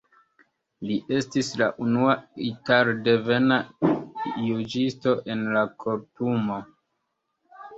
[0.91, 2.15] Li estis la unua
[2.47, 3.59] italdevena
[4.47, 6.59] juĝisto en la Kortumo.